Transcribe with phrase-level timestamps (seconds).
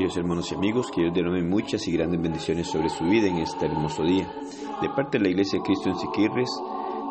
[0.00, 3.36] Queridos hermanos y amigos, que Dios derrame muchas y grandes bendiciones sobre su vida en
[3.36, 4.26] este hermoso día.
[4.80, 6.48] De parte de la Iglesia de Cristo en Siquirres,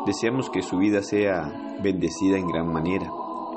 [0.06, 3.08] deseamos que su vida sea bendecida en gran manera.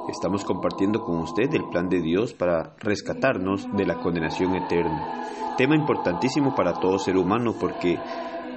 [0.07, 5.55] Estamos compartiendo con usted el plan de Dios para rescatarnos de la condenación eterna.
[5.57, 7.97] Tema importantísimo para todo ser humano porque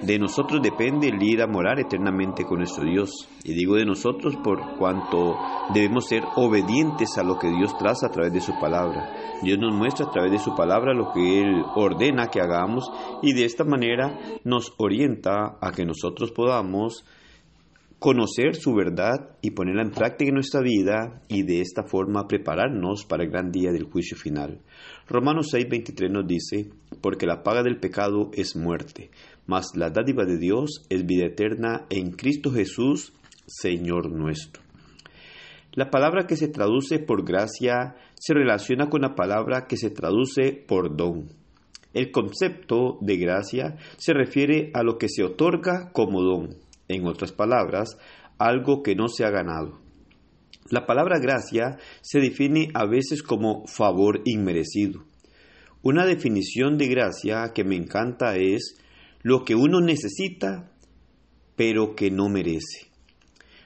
[0.03, 3.29] de nosotros depende el ir a morar eternamente con nuestro Dios.
[3.45, 5.37] Y digo de nosotros por cuanto
[5.73, 9.13] debemos ser obedientes a lo que Dios traza a través de su palabra.
[9.43, 12.91] Dios nos muestra a través de su palabra lo que Él ordena que hagamos
[13.23, 17.05] y de esta manera nos orienta a que nosotros podamos
[17.99, 23.05] conocer su verdad y ponerla en práctica en nuestra vida y de esta forma prepararnos
[23.07, 24.61] para el gran día del juicio final.
[25.09, 29.11] Romanos 6:23 nos dice, porque la paga del pecado es muerte,
[29.47, 33.13] mas la dádiva de Dios es vida eterna en Cristo Jesús,
[33.47, 34.63] Señor nuestro.
[35.73, 40.53] La palabra que se traduce por gracia se relaciona con la palabra que se traduce
[40.53, 41.29] por don.
[41.93, 46.57] El concepto de gracia se refiere a lo que se otorga como don,
[46.89, 47.99] en otras palabras,
[48.39, 49.79] algo que no se ha ganado.
[50.71, 55.05] La palabra gracia se define a veces como favor inmerecido.
[55.83, 58.77] Una definición de gracia que me encanta es
[59.27, 60.71] lo que uno necesita
[61.57, 62.93] pero que no merece.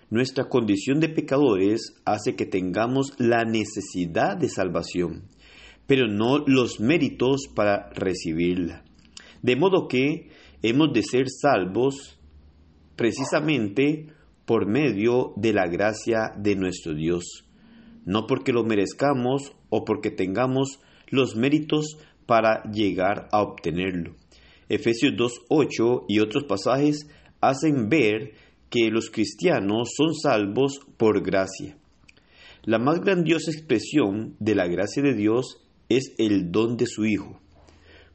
[0.09, 5.25] Nuestra condición de pecadores hace que tengamos la necesidad de salvación,
[5.87, 8.85] pero no los méritos para recibirla.
[9.43, 10.31] De modo que
[10.63, 12.19] hemos de ser salvos
[12.97, 14.07] precisamente
[14.47, 17.45] por medio de la gracia de nuestro Dios,
[18.07, 24.20] no porque lo merezcamos o porque tengamos los méritos para llegar a obtenerlo.
[24.71, 27.09] Efesios 2.8 y otros pasajes
[27.41, 28.35] hacen ver
[28.71, 31.77] que los cristianos son salvos por gracia.
[32.63, 37.41] La más grandiosa expresión de la gracia de Dios es el don de su Hijo.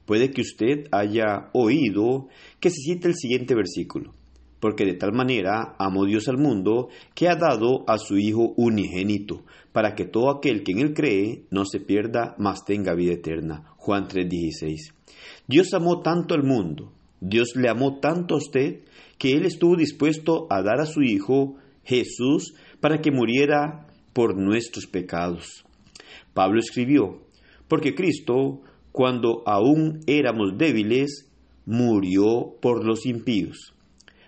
[0.06, 2.30] Puede que usted haya oído
[2.62, 4.14] que se cite el siguiente versículo
[4.66, 9.44] porque de tal manera amó Dios al mundo que ha dado a su Hijo unigénito,
[9.72, 13.76] para que todo aquel que en él cree no se pierda, mas tenga vida eterna.
[13.78, 14.96] Juan 3:16.
[15.48, 18.80] Dios amó tanto al mundo, Dios le amó tanto a usted,
[19.20, 24.88] que él estuvo dispuesto a dar a su Hijo Jesús para que muriera por nuestros
[24.88, 25.64] pecados.
[26.34, 27.22] Pablo escribió,
[27.68, 28.62] porque Cristo,
[28.92, 31.30] cuando aún éramos débiles,
[31.68, 33.75] murió por los impíos.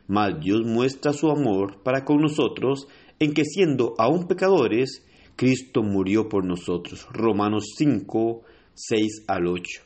[0.07, 2.87] Mas Dios muestra su amor para con nosotros
[3.19, 7.07] en que siendo aún pecadores, Cristo murió por nosotros.
[7.11, 8.41] Romanos 5,
[8.73, 9.81] 6 al 8.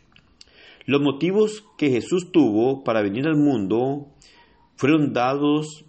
[0.86, 4.08] Los motivos que Jesús tuvo para venir al mundo
[4.76, 5.86] fueron dados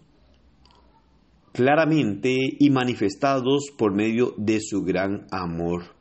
[1.53, 5.94] claramente y manifestados por medio de su gran amor.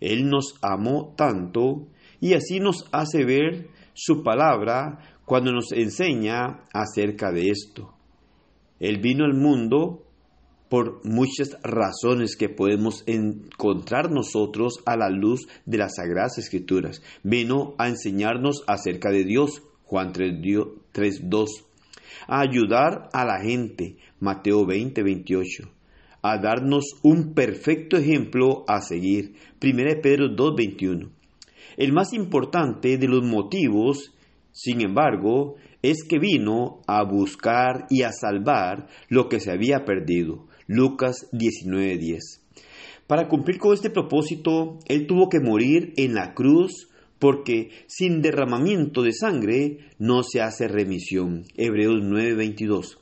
[0.00, 1.88] Él nos amó tanto
[2.20, 7.94] y así nos hace ver su palabra cuando nos enseña acerca de esto.
[8.80, 10.02] Él vino al mundo
[10.68, 17.00] por muchas razones que podemos encontrar nosotros a la luz de las Sagradas Escrituras.
[17.22, 21.46] Vino a enseñarnos acerca de Dios, Juan 3.2,
[22.26, 25.70] a ayudar a la gente, Mateo 20, 28,
[26.22, 31.08] a darnos un perfecto ejemplo a seguir, 1 Pedro 2, 21.
[31.76, 34.12] El más importante de los motivos
[34.52, 40.46] sin embargo, es que vino a buscar y a salvar lo que se había perdido.
[40.66, 42.40] Lucas 19:10.
[43.06, 49.02] Para cumplir con este propósito, Él tuvo que morir en la cruz porque sin derramamiento
[49.02, 51.44] de sangre no se hace remisión.
[51.56, 52.98] Hebreos 9:22.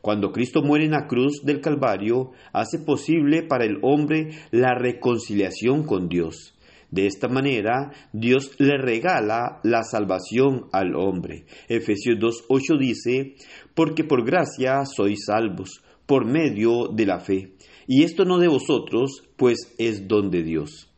[0.00, 5.84] Cuando Cristo muere en la cruz del Calvario, hace posible para el hombre la reconciliación
[5.84, 6.57] con Dios.
[6.90, 11.44] De esta manera, Dios le regala la salvación al hombre.
[11.68, 13.34] Efesios 2.8 dice,
[13.74, 17.52] porque por gracia sois salvos, por medio de la fe.
[17.86, 20.88] Y esto no de vosotros, pues es don de Dios.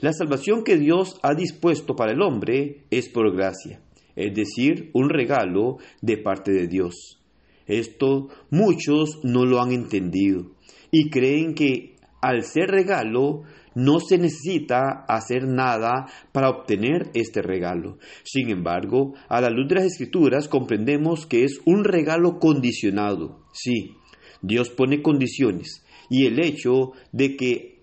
[0.00, 3.80] La salvación que Dios ha dispuesto para el hombre es por gracia,
[4.16, 7.20] es decir, un regalo de parte de Dios.
[7.66, 10.52] Esto muchos no lo han entendido
[10.90, 13.42] y creen que al ser regalo
[13.78, 17.98] no se necesita hacer nada para obtener este regalo.
[18.24, 23.44] Sin embargo, a la luz de las escrituras comprendemos que es un regalo condicionado.
[23.52, 23.94] Sí,
[24.42, 27.82] Dios pone condiciones y el hecho de que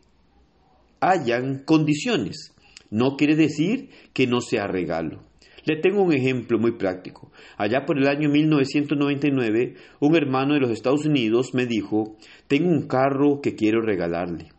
[1.00, 2.53] hayan condiciones
[2.91, 5.21] no quiere decir que no sea regalo.
[5.63, 7.31] Le tengo un ejemplo muy práctico.
[7.57, 12.18] Allá por el año 1999, un hermano de los Estados Unidos me dijo,
[12.48, 14.55] tengo un carro que quiero regalarle.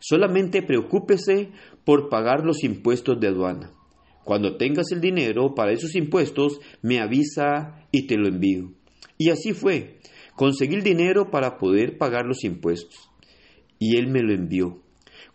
[0.00, 1.50] Solamente preocúpese
[1.84, 3.70] por pagar los impuestos de aduana.
[4.24, 8.72] Cuando tengas el dinero para esos impuestos, me avisa y te lo envío.
[9.16, 10.00] Y así fue.
[10.36, 13.10] Conseguí el dinero para poder pagar los impuestos.
[13.78, 14.82] Y él me lo envió.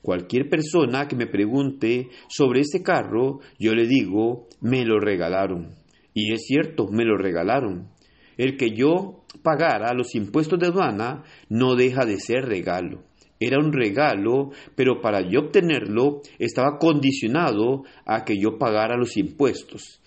[0.01, 5.75] Cualquier persona que me pregunte sobre ese carro, yo le digo, me lo regalaron.
[6.13, 7.89] Y es cierto, me lo regalaron.
[8.37, 13.03] El que yo pagara los impuestos de aduana no deja de ser regalo.
[13.45, 20.01] Era un regalo, pero para yo obtenerlo estaba condicionado a que yo pagara los impuestos.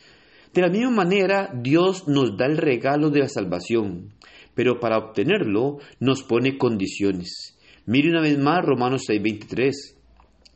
[0.54, 4.14] De la misma manera, Dios nos da el regalo de la salvación,
[4.54, 7.58] pero para obtenerlo nos pone condiciones.
[7.84, 9.96] Mire una vez más Romanos 6:23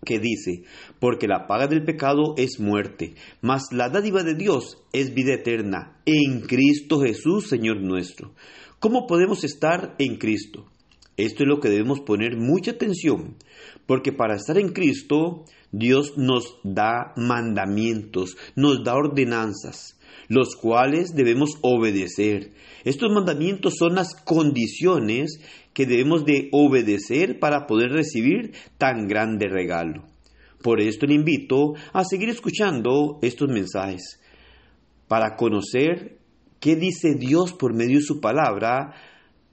[0.05, 0.65] que dice,
[0.99, 6.01] porque la paga del pecado es muerte, mas la dádiva de Dios es vida eterna
[6.07, 8.33] en Cristo Jesús, Señor nuestro.
[8.79, 10.70] ¿Cómo podemos estar en Cristo?
[11.25, 13.37] Esto es lo que debemos poner mucha atención,
[13.87, 19.97] porque para estar en Cristo, Dios nos da mandamientos, nos da ordenanzas
[20.31, 22.53] los cuales debemos obedecer.
[22.85, 25.41] Estos mandamientos son las condiciones
[25.75, 30.05] que debemos de obedecer para poder recibir tan grande regalo.
[30.63, 34.21] Por esto le invito a seguir escuchando estos mensajes
[35.09, 36.19] para conocer
[36.61, 38.95] qué dice Dios por medio de su palabra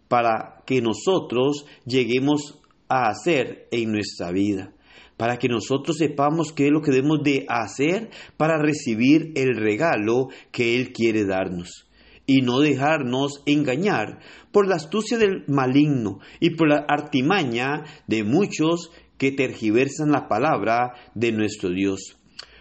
[0.08, 4.74] para que nosotros lleguemos a hacer en nuestra vida
[5.18, 10.28] para que nosotros sepamos qué es lo que debemos de hacer para recibir el regalo
[10.52, 11.88] que Él quiere darnos
[12.28, 14.20] y no dejarnos engañar
[14.52, 20.94] por la astucia del maligno y por la artimaña de muchos que tergiversan la palabra
[21.16, 22.18] de nuestro Dios.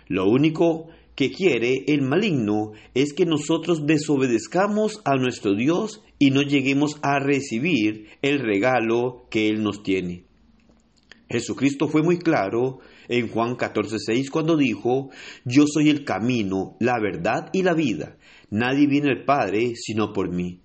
[0.08, 0.86] Lo único
[1.16, 7.18] que quiere el maligno es que nosotros desobedezcamos a nuestro Dios y no lleguemos a
[7.18, 10.24] recibir el regalo que Él nos tiene.
[11.28, 12.78] Jesucristo fue muy claro
[13.08, 15.10] en Juan 14:6 cuando dijo,
[15.44, 18.18] Yo soy el camino, la verdad y la vida.
[18.50, 20.60] Nadie viene al Padre sino por mí.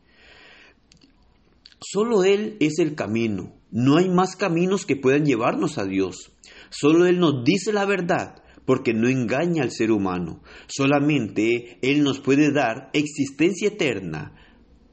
[1.80, 3.56] Solo Él es el camino.
[3.71, 6.33] No hay más caminos que puedan llevarnos a Dios.
[6.69, 10.41] Solo Él nos dice la verdad porque no engaña al ser humano.
[10.68, 14.33] Solamente Él nos puede dar existencia eterna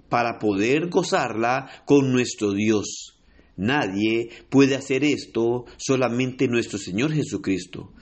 [0.08, 3.20] para poder gozarla con nuestro Dios.
[3.56, 7.92] Nadie puede hacer esto, solamente nuestro Señor Jesucristo.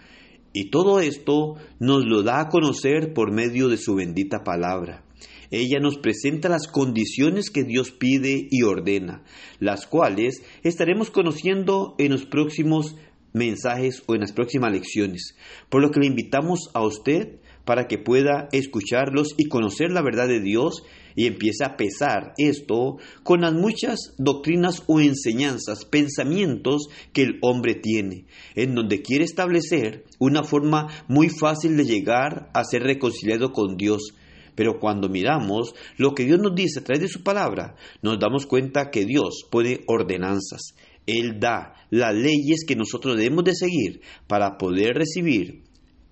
[0.55, 5.05] Y todo esto nos lo da a conocer por medio de su bendita palabra.
[5.51, 9.25] Ella nos presenta las condiciones que Dios pide y ordena,
[9.61, 12.97] las cuales estaremos conociendo en los próximos
[13.37, 15.37] mensajes o en las próximas lecciones.
[15.69, 20.29] Por lo que le invitamos a usted para que pueda escucharlos y conocer la verdad
[20.29, 20.83] de Dios
[21.17, 27.75] y empieza a pesar esto con las muchas doctrinas o enseñanzas, pensamientos que el hombre
[27.75, 33.77] tiene, en donde quiere establecer una forma muy fácil de llegar a ser reconciliado con
[33.77, 34.15] Dios.
[34.55, 38.47] Pero cuando miramos lo que Dios nos dice a través de su palabra, nos damos
[38.47, 40.75] cuenta que Dios pone ordenanzas.
[41.07, 45.63] Él da las leyes que nosotros debemos de seguir para poder recibir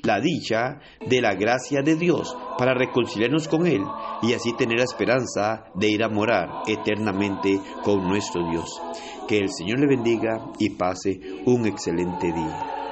[0.05, 3.83] la dicha de la gracia de Dios para reconciliarnos con Él
[4.23, 8.81] y así tener la esperanza de ir a morar eternamente con nuestro Dios.
[9.27, 12.84] Que el Señor le bendiga y pase un excelente día.